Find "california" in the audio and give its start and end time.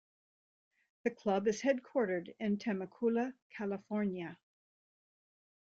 3.55-4.35